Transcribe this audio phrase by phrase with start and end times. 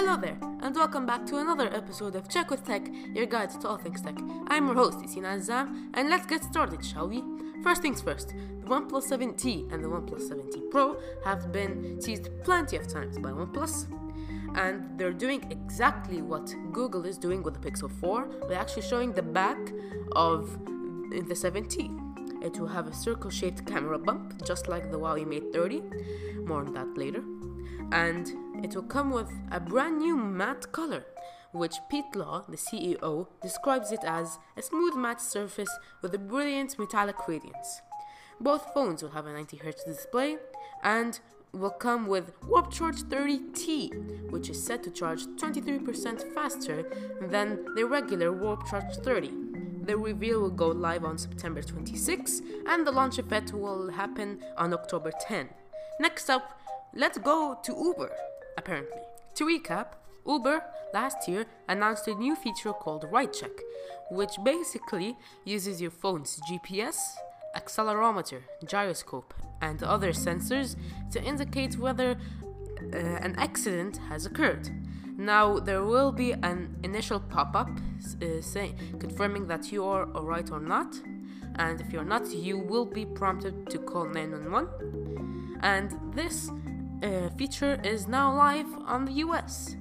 [0.00, 3.66] Hello there, and welcome back to another episode of Check with Tech, your guide to
[3.66, 4.16] all things tech.
[4.46, 7.24] I'm your host, Isina Azam, and let's get started, shall we?
[7.64, 12.76] First things first, the OnePlus 7T and the OnePlus 7T Pro have been teased plenty
[12.76, 13.88] of times by OnePlus,
[14.54, 18.28] and they're doing exactly what Google is doing with the Pixel 4.
[18.48, 19.58] They're actually showing the back
[20.12, 20.48] of
[21.10, 22.44] the 7T.
[22.44, 25.82] It will have a circle shaped camera bump, just like the Huawei Mate 30.
[26.46, 27.24] More on that later.
[27.92, 31.04] And it will come with a brand new matte color,
[31.52, 35.70] which Pete Lau, the CEO, describes it as a smooth matte surface
[36.02, 37.80] with a brilliant metallic radiance.
[38.40, 40.36] Both phones will have a 90Hz display
[40.82, 41.18] and
[41.52, 46.84] will come with Warp Charge 30T, which is set to charge 23% faster
[47.22, 49.32] than the regular Warp Charge 30.
[49.82, 54.74] The reveal will go live on September 26 and the launch event will happen on
[54.74, 55.48] October 10.
[55.98, 56.60] Next up,
[56.94, 58.12] let's go to Uber,
[58.56, 59.02] apparently.
[59.34, 59.92] To recap,
[60.26, 63.56] Uber last year announced a new feature called Ride Check,
[64.10, 66.96] which basically uses your phone's GPS,
[67.56, 70.76] accelerometer, gyroscope, and other sensors
[71.10, 72.10] to indicate whether
[72.92, 74.68] uh, an accident has occurred.
[75.16, 80.60] Now there will be an initial pop-up uh, saying confirming that you are alright or
[80.60, 80.94] not,
[81.56, 85.58] and if you're not, you will be prompted to call 911.
[85.60, 86.50] And this
[87.02, 89.76] uh, feature is now live on the US,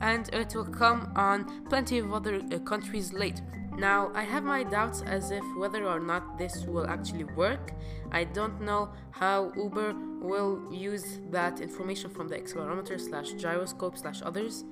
[0.00, 3.42] and it will come on plenty of other uh, countries later.
[3.78, 7.72] Now, I have my doubts as if whether or not this will actually work.
[8.10, 14.20] I don't know how Uber will use that information from the accelerometer slash gyroscope slash
[14.22, 14.64] others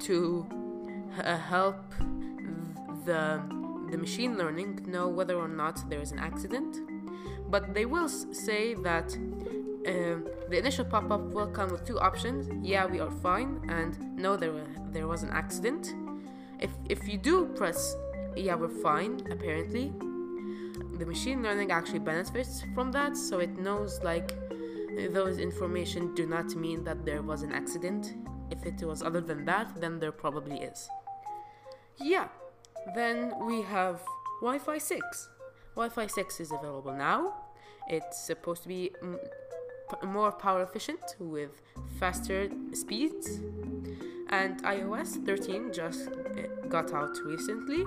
[0.00, 0.46] to
[1.22, 1.76] uh, help
[3.04, 3.42] the
[3.90, 6.78] the machine learning know whether or not there is an accident.
[7.50, 9.14] But they will say that
[9.86, 14.36] um, the initial pop-up will come with two options: yeah, we are fine, and no,
[14.36, 14.52] there
[14.92, 15.94] there was an accident.
[16.60, 17.96] If if you do press
[18.36, 19.92] yeah, we're fine, apparently.
[20.98, 24.32] The machine learning actually benefits from that, so it knows like
[25.10, 28.14] those information do not mean that there was an accident.
[28.50, 30.88] If it was other than that, then there probably is.
[31.98, 32.28] Yeah,
[32.94, 34.00] then we have
[34.40, 35.28] Wi Fi 6.
[35.76, 37.34] Wi Fi 6 is available now.
[37.88, 39.18] It's supposed to be mm,
[40.04, 41.60] more power efficient with
[41.98, 43.40] faster speeds.
[44.30, 47.84] And iOS 13 just uh, got out recently,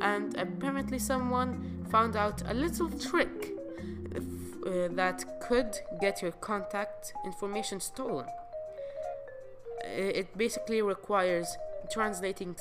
[0.00, 3.52] and apparently someone found out a little trick
[4.66, 8.26] uh, that could get your contact information stolen.
[9.84, 11.58] Uh, It basically requires
[11.92, 12.56] translating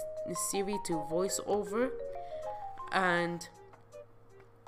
[0.51, 1.91] Siri to voiceover,
[2.91, 3.47] and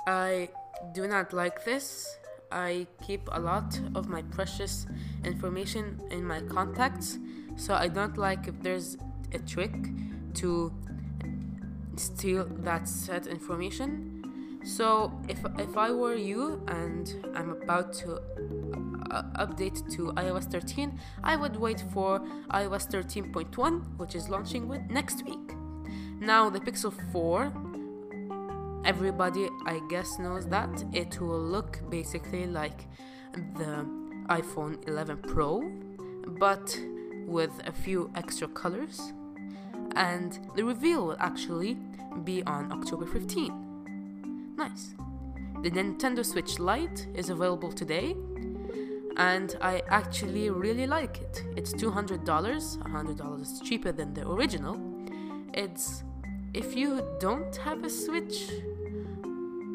[0.07, 0.49] I
[0.93, 2.17] do not like this.
[2.55, 4.87] I keep a lot of my precious
[5.25, 7.19] information in my contacts,
[7.57, 8.97] so I don't like if there's
[9.33, 9.75] a trick
[10.35, 10.71] to
[11.97, 14.61] steal that said information.
[14.63, 18.15] So if if I were you and I'm about to
[19.11, 22.19] uh, update to iOS 13, I would wait for
[22.51, 25.55] iOS 13.1, which is launching with next week.
[26.19, 27.51] Now the Pixel 4
[28.85, 32.87] everybody i guess knows that it will look basically like
[33.57, 33.85] the
[34.29, 35.61] iphone 11 pro
[36.39, 36.79] but
[37.27, 39.13] with a few extra colors.
[39.95, 41.77] And the reveal will actually
[42.23, 44.93] be on october 15 nice.
[45.63, 48.15] The nintendo switch lite is available today
[49.17, 51.43] and i actually really like it.
[51.55, 54.79] It's $200 $100 cheaper than the original.
[55.53, 56.03] It's
[56.53, 58.49] if you don't have a switch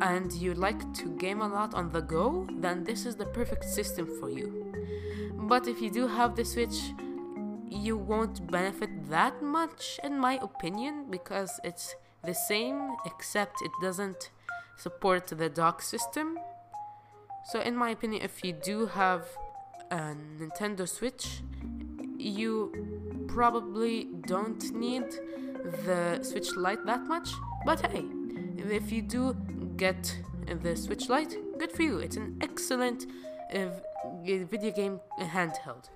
[0.00, 3.64] and you like to game a lot on the go, then this is the perfect
[3.64, 4.72] system for you.
[5.34, 6.92] But if you do have the Switch,
[7.68, 11.94] you won't benefit that much, in my opinion, because it's
[12.24, 14.30] the same except it doesn't
[14.76, 16.38] support the dock system.
[17.50, 19.26] So, in my opinion, if you do have
[19.90, 21.42] a Nintendo Switch,
[22.18, 25.04] you probably don't need
[25.84, 27.30] the Switch Lite that much.
[27.64, 28.04] But hey,
[28.58, 29.36] if you do
[29.80, 30.14] get
[30.62, 32.00] the Switch Lite, good for you.
[32.00, 33.06] It's an excellent
[33.54, 33.70] uh,
[34.22, 35.88] video game handheld.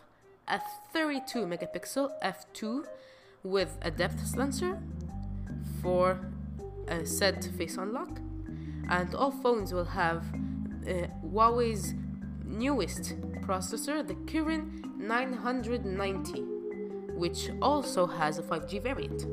[0.47, 0.61] a
[0.93, 2.85] 32 megapixel f2
[3.43, 4.79] with a depth sensor
[5.81, 6.17] for
[6.87, 8.21] a set face unlock,
[8.89, 10.23] and all phones will have
[10.87, 11.93] uh, Huawei's
[12.45, 16.39] newest processor, the Kirin 990,
[17.17, 19.25] which also has a 5G variant.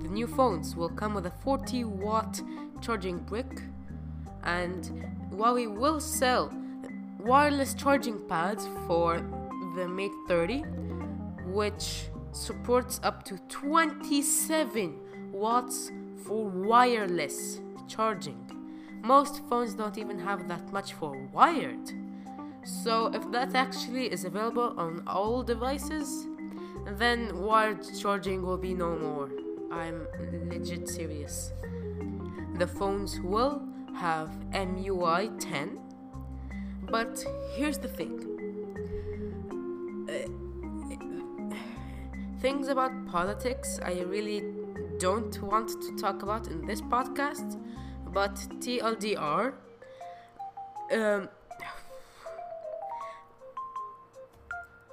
[0.00, 2.40] The new phones will come with a 40 watt
[2.80, 3.62] charging brick,
[4.44, 4.84] and
[5.32, 6.52] Huawei will sell
[7.24, 9.20] wireless charging pads for
[9.76, 10.64] the Mate 30,
[11.46, 14.98] which supports up to 27
[15.32, 15.92] watts
[16.24, 18.38] for wireless charging.
[19.02, 21.92] Most phones don't even have that much for wired.
[22.64, 26.26] So if that actually is available on all devices,
[26.86, 29.30] then wired charging will be no more.
[29.70, 30.06] I'm
[30.48, 31.52] legit serious.
[32.58, 33.62] The phones will
[33.94, 35.78] have EMUI 10,
[36.90, 37.24] but
[37.54, 38.28] here's the thing.
[40.08, 40.28] Uh,
[42.40, 44.42] things about politics I really
[44.98, 47.58] don't want to talk about in this podcast
[48.12, 49.54] but TLDR,
[50.92, 51.28] um,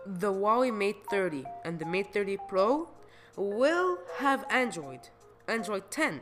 [0.06, 2.88] the Huawei Mate 30 and the Mate 30 Pro
[3.36, 5.10] will have Android,
[5.48, 6.22] Android 10,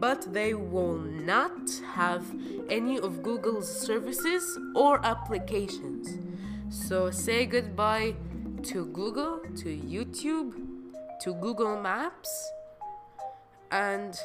[0.00, 2.24] but they will not have
[2.70, 6.18] any of Google's services or applications.
[6.70, 8.14] So say goodbye
[8.62, 10.54] to Google, to YouTube,
[11.20, 12.50] to Google Maps,
[13.70, 14.18] and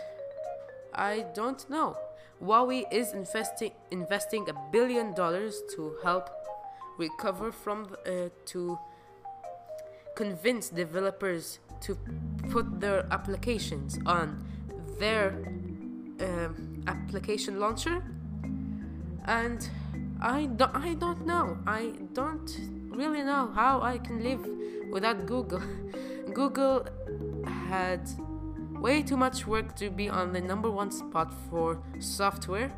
[0.94, 1.98] I don't know.
[2.42, 6.30] Huawei is investing investing a billion dollars to help
[6.98, 8.77] recover from uh, to
[10.16, 11.98] convince developers to
[12.50, 14.45] put their applications on
[15.00, 15.54] their
[16.21, 18.03] um, application launcher
[19.25, 19.69] and
[20.21, 22.50] I don't, I don't know I don't
[22.89, 24.47] really know how I can live
[24.91, 25.62] without Google
[26.33, 26.85] Google
[27.67, 28.09] had
[28.79, 32.72] way too much work to be on the number one spot for software.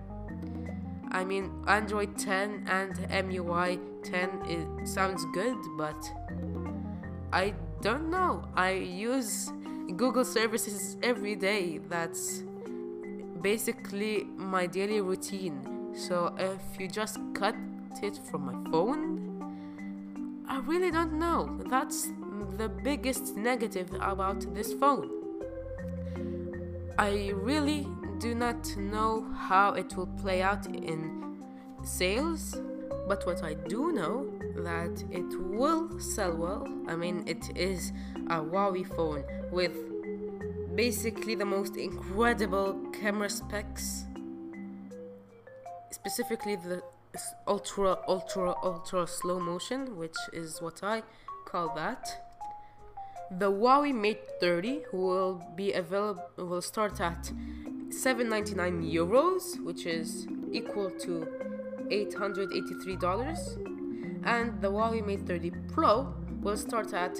[1.12, 5.98] I mean, Android 10 and EMUI 10 it sounds good, but
[7.34, 8.48] I don't know.
[8.56, 9.51] I use
[9.96, 11.79] Google services every day.
[11.89, 12.44] That's
[13.41, 15.94] basically my daily routine.
[15.96, 17.56] So if you just cut
[18.01, 21.60] it from my phone, I really don't know.
[21.70, 22.10] That's
[22.58, 25.10] the biggest negative about this phone.
[26.98, 27.88] I really
[28.20, 31.38] do not know how it will play out in
[31.84, 32.56] sales,
[33.08, 34.27] but what I do know
[34.58, 36.67] that it will sell well.
[36.88, 37.91] I mean, it is
[38.27, 39.75] a Huawei phone with
[40.77, 44.05] basically the most incredible camera specs,
[45.89, 46.84] specifically the
[47.48, 51.01] ultra ultra ultra slow motion, which is what I
[51.48, 52.07] call that.
[53.31, 57.25] The Huawei Mate 30 will be available will start at
[57.89, 61.27] 799 euros, which is equal to
[61.89, 67.19] $883, and the Huawei Mate 30 Pro will start at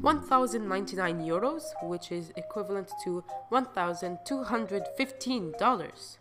[0.00, 6.16] 1099 euros, which is equivalent to $1215.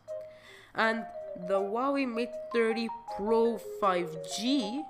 [0.75, 1.05] And
[1.48, 4.83] the Huawei Mate 30 Pro 5G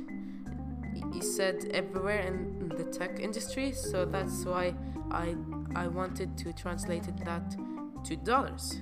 [1.12, 4.74] you said everywhere in the tech industry, so that's why
[5.10, 5.36] I
[5.74, 7.56] I wanted to translate that
[8.04, 8.80] to dollars.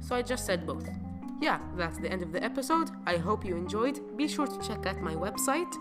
[0.00, 0.88] So I just said both.
[1.40, 2.90] Yeah, that's the end of the episode.
[3.06, 4.16] I hope you enjoyed.
[4.16, 5.72] Be sure to check out my website.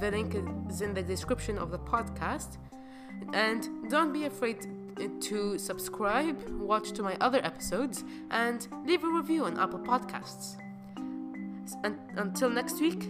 [0.00, 0.36] The link
[0.68, 2.58] is in the description of the podcast.
[3.32, 4.66] And don't be afraid
[5.20, 10.56] to subscribe, watch to my other episodes, and leave a review on Apple Podcasts.
[11.84, 13.08] And until next week,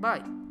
[0.00, 0.45] bye.